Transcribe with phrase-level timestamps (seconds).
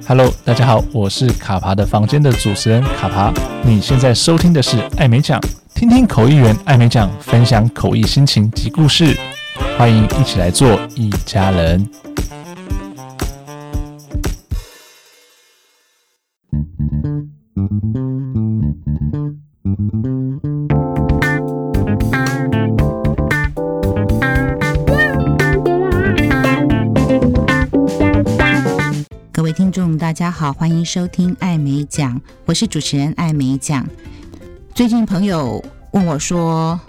[0.00, 3.32] Hello，大家好，我是卡爬的房间的主持人卡爬。
[3.62, 5.40] 你现在收听的是艾美讲，
[5.74, 9.16] 听听口译员艾美讲分享口译心情及故事。
[9.76, 11.88] 欢迎一起来做一家人。
[30.42, 33.88] 好，欢迎收听艾美奖，我是主持人艾美奖。
[34.74, 36.80] 最近朋友问我说：“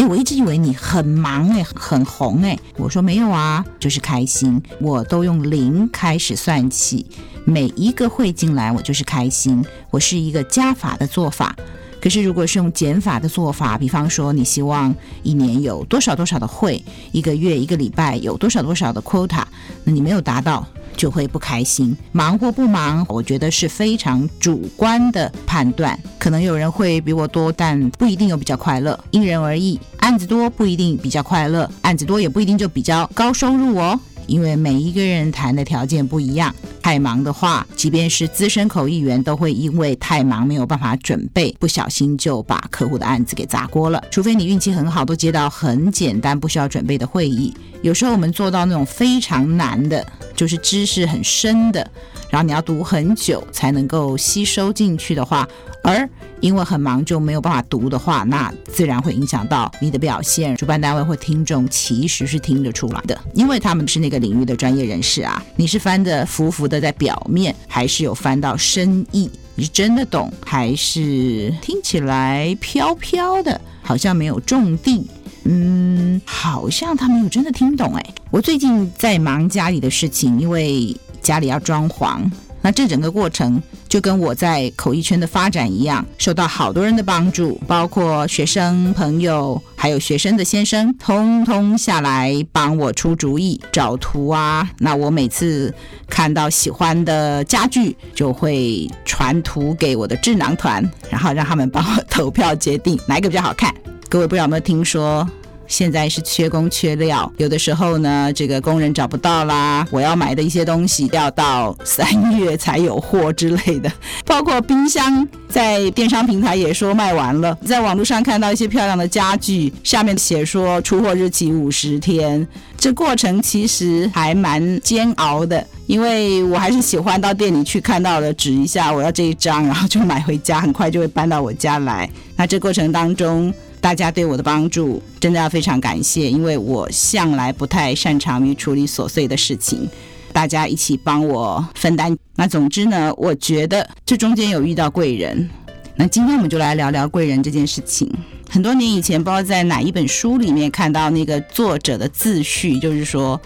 [0.00, 4.62] 诶，我一直以为你很忙诶，很红诶。”我说没有啊，就是开心。
[4.80, 7.04] 我都用零开始算起，
[7.44, 9.62] 每一个会进来，我就是开心。
[9.90, 11.54] 我是一个加法的做法。
[12.00, 14.92] 可是如果是用减法的做法，比方说你希望
[15.22, 16.82] 一年有多少多少的会，
[17.12, 19.44] 一个月一个礼拜有多少多少的 quota，
[19.84, 20.66] 那你没有达到。
[21.02, 25.98] 就会不开心，忙或不忙，我觉得是非常主观的判断。
[26.16, 29.80] 可能有人会比我多，但不一定有比较快乐，因人而异。
[29.96, 33.98] 案子多不一定比较快乐，案子多也不一定就比较高收入哦。
[34.28, 44.02] 因为每一个人谈的条件不一样，太忙的话，即便是资深口译员，都会因为太忙没有办法准备，不小心就把客户的案子给砸锅了。
[44.10, 47.54] 除非你运气很好，都接到很简单不需要准备的会议。
[47.82, 51.88] 有时候我们做到那种非常难的，就是知识很深的。
[52.30, 55.46] 然后你要读很久才能够吸收进去的话，
[55.84, 56.08] 而
[56.40, 60.56] 因为很忙就没有办法读的话，那自然会影响到你的表现。
[60.56, 65.44] 主办单位或听众其实是听得出来的，因为他们是那个领域的专业人士啊。
[65.56, 69.30] 你是翻得浮浮的在表面，还是有翻到深意？
[69.54, 75.06] 你是真的懂，还是听起来飘飘的，好像没有种地？
[75.44, 78.04] 嗯，好像他没有真的听懂哎。
[78.30, 80.96] 我最近在忙家里的事情，因为。
[81.22, 82.18] 家里要装潢，
[82.62, 94.70] 那这整个过程就跟我在口译圈的发展一样，受到好多人的帮助，包括学生朋友，还有学生的先生，通通下来帮我出主意、找图啊。
[94.78, 95.74] 那我每次
[96.08, 103.74] 看到喜欢的家具，就会传图给我的智囊团，然后让他们帮我投票决定哪一个比较好看。
[104.08, 105.28] 各位不知道有没有听说？
[105.72, 109.86] 现在是缺工缺料，有的时候呢，这个工人找不到啦。
[109.90, 113.90] 我要买的一些东西要到三月才有货之类的，
[114.26, 117.56] 包括冰箱，在电商平台也说卖完了。
[117.64, 122.46] 在网络上看到一些漂亮的家具，下面写说出货日期五十天。
[122.76, 132.06] 这过程其实还蛮煎熬的，因为我还是喜欢到店里去看到了，指一下我要这一张，然后就买回家，很快就会搬到我家来。
[132.36, 139.90] 那这过程当中，大家对我的帮助真的要非常感谢，因为我向来不太擅长于处理琐碎的事情，
[140.32, 142.16] 大家一起帮我分担。
[142.36, 145.50] 那总之呢，我觉得这中间有遇到贵人。
[145.96, 148.08] 那今天我们就来聊聊贵人这件事情。
[148.48, 153.38] 很多年以前，不知道在哪一本书里面看到那个作者的自序，就是说。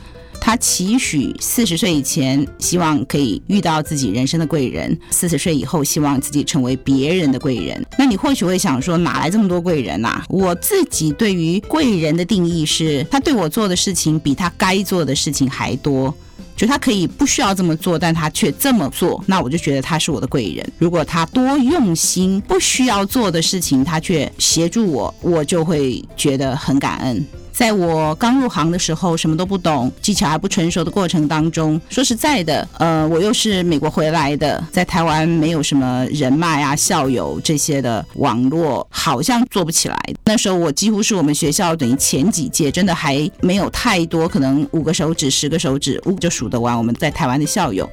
[0.47, 7.85] 他期许四十岁以前希望可以遇到自己人生的贵人，四十岁以后希望自己成为别人的贵人。
[7.99, 10.25] 那你或许会想说，哪来这么多贵人啊？
[10.29, 16.15] 我自己对于贵人的定义是，他对我做的事情比他该做的事情还多，
[16.57, 20.65] 就他可以不需要这么做，但他却这么做，那我就觉得他是我的贵人。
[20.79, 27.27] 如果他多用心，不需要做的事情，他却协助我，我就会觉得很感恩。
[27.57, 39.99] 在我刚入行的时候，什么都不懂，技巧还不成熟的过程当中，说实在的，呃，我又是美国回来的，在台湾没有什么人脉啊、校友这些的网络，好像做不起来。
[40.27, 47.89] 那时候我几乎是我们学校等于前几届，真的还没有太多，可能五个手指、十个手指，五就数得完我们在台湾的校友。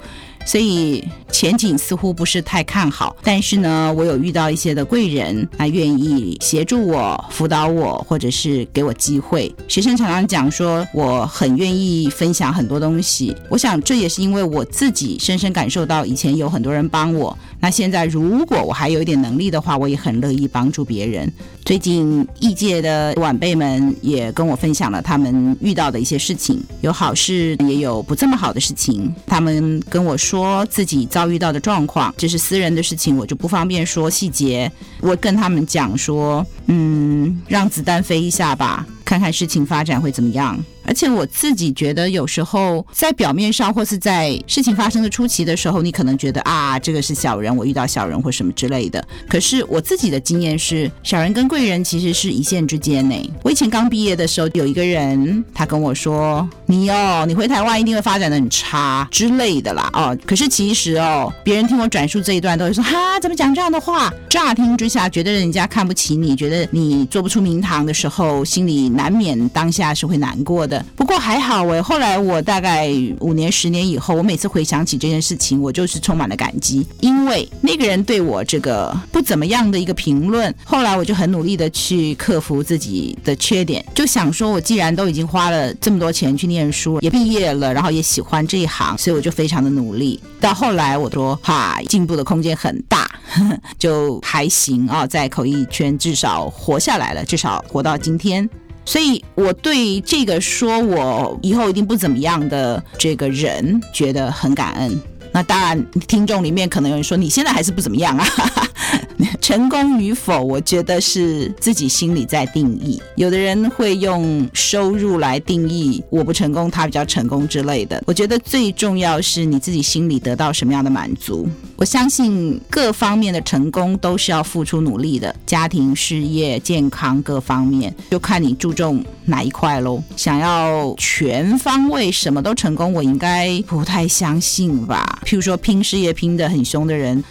[0.46, 9.54] 所以前景似乎不是太看好，但是呢，我有遇到一些的贵人，他愿意协助我、辅导我，或者是给我机会。
[9.68, 13.36] 学生常常讲说，我很愿意分享很多东西。
[13.50, 17.36] 我想这也是因为我自己深深感受到，以前有很多人帮我。
[17.60, 21.32] 那现在如果我还有一点能力的话，我也很乐意帮助别人。
[21.64, 29.14] 最近异界的晚辈们也跟我分享了他们遇到的一些事情，有好事，也有不这么好的事情。
[29.26, 34.72] 他们跟我说说自己遭遇到的状况，这是私人的事情，我就不方便说细节。
[35.00, 38.84] 我跟他们讲说，嗯，让子弹飞一下吧。
[39.06, 40.58] 看看事情发展会怎么样。
[40.86, 49.02] 而且我自己觉得，有时候在表面上或是在事情发生的初期的时候，你可能觉得啊，这个是小人，我遇到小人或什么之类的。
[49.30, 53.16] 可是我自己的经验是，小人跟贵人其实是一线之间呢。
[53.44, 70.84] 我以前刚毕业的时候，有一个人他跟我说：“你哦，你回台湾一定会发展的很差之类的啦。”哦，可是其实哦，别人听我转述这一段都会说：“哈，怎么讲这样的话？”乍听之下觉得人家看不起你，觉得你做不出名堂的时候，心里难免当下是会难过的。
[70.96, 90.20] 不过还好哎，后来我大概五年、十年以后，我每次回想起这件事情，我就是充满了感激，因为那个人对我这个不怎么样的一个评论，后来我就很努力的去克服自己的缺点，就想说，我既然都已经花了这么多钱去念书，也毕业了，然后也喜欢这一行，所以我就非常的努力。
[90.40, 93.10] 到后来我说，哈，进步的空间很大，
[93.80, 98.50] 就还行啊，在口译圈至少活下来了，至少活到今天。
[98.86, 105.00] 所以我对这个说我以后一定不怎么样的这个人觉得很感恩。
[105.32, 108.28] 那当然，听众里面可能有人说，你现在还是不怎么样啊。
[109.44, 113.02] 成功与否，我觉得是自己心里在定义。
[113.18, 118.02] 有的人会用收入来定义，我不成功，他比较成功之类的。
[118.08, 121.46] 我觉得最重要是你自己心里得到什么样的满足。
[121.76, 130.02] 我相信各方面的成功都是要付出努力的，家庭、事业、健康各方面，就看你注重哪一块喽。
[130.16, 135.22] 想要全方位什么都成功，我应该不太相信吧。
[135.26, 137.22] 譬如说拼事业拼得很凶的人。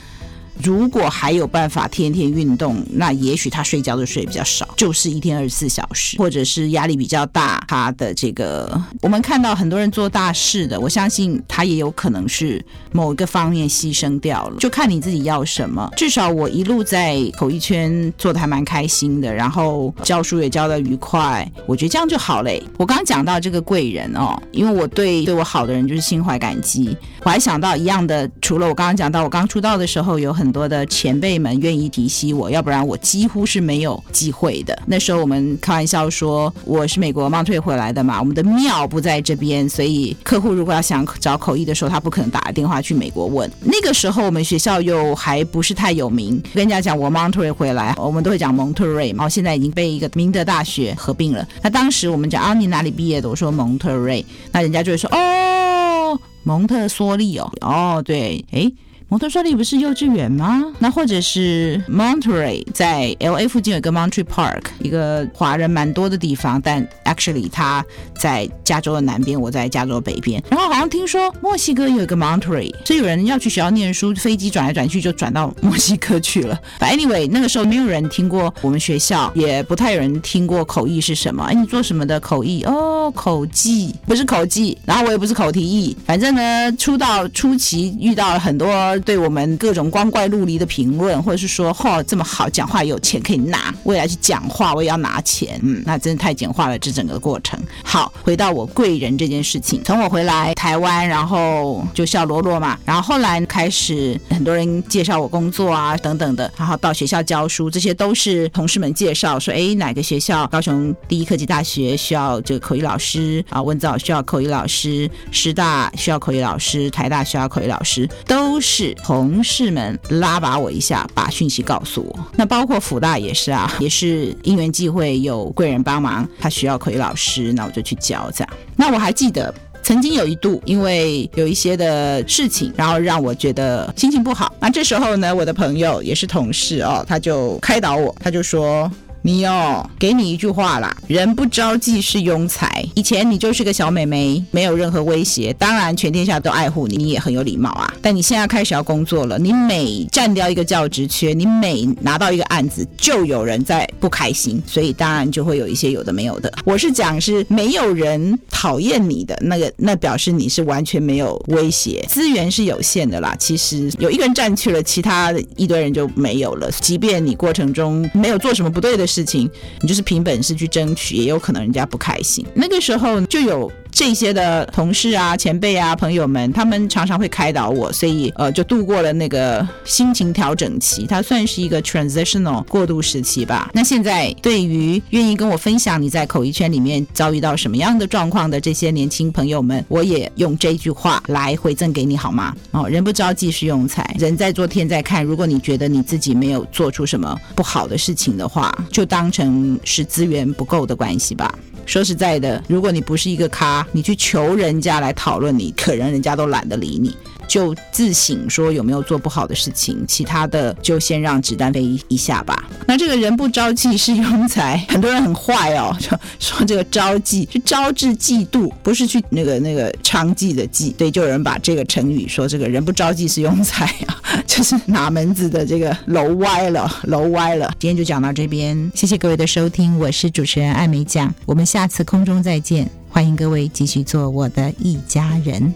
[0.61, 7.65] 如果还有办法天天运动，那也许他睡觉的睡比较少，就是一天二十四小时，或者是压力比较大。
[7.67, 12.63] 他的这个，我们看到很多人做大事的，我相信他也有可能是
[12.93, 15.91] 某一个方面牺牲掉了，就看你自己要什么。
[15.97, 22.63] 至少我一路在口译圈做的还蛮开心的，然后教书也教得愉快，我觉得这样就好嘞。
[22.77, 26.97] 我刚讲到这个贵人哦，因为我对对我好的人就是心怀感激。
[27.25, 30.42] 我还想到一样的，除了我刚刚讲到我刚出道的时候有很。
[30.43, 34.77] 很多的前辈们愿意提携我，要不然我几乎是没有机会的。
[34.87, 43.49] 那时候我们开玩笑说，我是美国蒙特瑞回来的嘛，我们的庙不在这边，所以客户如果要想找口译的时候，他不可能打电话去美国问。
[43.61, 51.47] 那个时候我们学校又还不是太有名，跟人家讲我蒙特瑞回来，我们都会讲蒙特瑞，然后现在已经被一个明德大学合并了。
[51.63, 53.29] 那当时我们讲啊，你哪里毕业的？
[53.29, 58.75] 我说蒙特瑞，那人家就会说哦，蒙特梭利哦，哦对，诶。
[59.13, 60.65] 蒙特梭利不是幼稚园吗？
[60.79, 70.43] 那或者是 Monterey，在 LA 附近有一个 Monterey Park，一个华人蛮多的地方，但 actually 它在加州的南边，我在加州北边。
[70.49, 76.59] 然后好像听说墨西哥有一个 Monterey，所以有人要去学校念书，飞机转来转去就转到墨西哥去了。
[76.81, 81.45] But anyway，那个时候没有人听过我们学校，也不太有人听过口译是什么。
[81.45, 82.65] 哎，你做什么的口译？
[82.65, 88.73] 哦，口技不是口技，然后我也不是口蹄译，反正呢，出道初期遇到了很多。
[89.03, 97.59] 对我们各种光怪陆离的评论，或者是说，嚯，这么好讲话，有钱可以拿，未来去讲话，我也要拿钱，嗯，那真的太简化了这整个过程。
[97.85, 110.47] 好，回到我贵人这件事情，从我回来台湾，然后就笑罗罗嘛，然后后来开始很多人介绍我工作啊，等等的，然后到学校教书，这些都是同事们介绍说，哎，哪个学校？
[110.49, 118.92] 高雄第一科技大学需要这个口语老师啊，文藻需要口语老师，师大需要口语老师，台大需要口语老师，都是。
[118.95, 122.27] 同事们拉拔我一下，把讯息告诉我。
[122.37, 128.53] 那包括辅大也是啊，也是因缘际会有贵人帮忙，他需要口译老师，那我就去教这样。
[128.77, 134.53] 那我还记得曾经有一度，因为有一些的事情，然后让我觉得心情不好。
[134.61, 138.91] 那这时候呢，我的朋友也是同事哦，他就开导我，他就说。
[139.25, 142.85] 你哦，给你一句话啦，人不招忌是庸才。
[142.95, 147.95] 以前你就是个小美眉，没有任何威胁，当然全天下都爱护你，你也很有礼貌啊。
[148.03, 156.53] 但你现在开始要工作了，你每占掉一个教职缺，你每拿到一个案子，就有人在不开心，所以当然就会有一些有的没有的。
[156.65, 163.37] 我是讲是没有人讨厌你的那个，那表示你是完全没有威胁，资源是有限的啦。
[163.39, 166.69] 其实有一个人占去了，其他一堆人就没有了。
[166.81, 169.25] 即便你过程中没有做什么不对的事事。
[169.25, 169.49] 情，
[169.81, 172.45] 你就是凭本事去争取，也有可能人家不开心。
[172.55, 181.07] 那个时候就有这些的同事啊、前辈啊、朋友们，他们常常会开导我，所以呃，就度过了那个心情调整期。
[181.07, 183.71] 它算是一个 transitional 过渡时期吧。
[183.73, 192.57] 那现在对于愿意跟我分享你在口译圈里面遭遇到什么样的状况的这些年轻朋友们，我也用这句话来回赠给你好吗？
[192.73, 195.23] 哦，人不着急是用才，人在做天在看。
[195.23, 201.55] 如果你觉得你自己没有做出什么不好的事情的话，就当成是资源不够的关系吧。
[201.85, 207.15] 说实在的，如果你不是一个咖，你去求人家来讨论你，可能人家都懒得理你。
[207.49, 212.69] 就自省说有没有做不好的事情，其他的就先让子弹飞一下吧。
[212.87, 220.93] 那这个人不招忌是庸才， 很多人很坏哦，说 说这个招忌是招致嫉妒，不是去那个那个娼妓的妓。
[220.95, 227.73] 对，就有人把这个成语说这个人不招忌是庸才啊， 就是哪门子的这个楼歪了，楼歪了。
[227.79, 235.73] 今天就讲到这边，谢谢各位的收听，我是主持人艾美奖，我们下次空中再见，欢迎各位继续做我的一家人，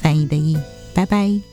[0.00, 0.56] 翻译的译。
[0.98, 1.47] 拜拜。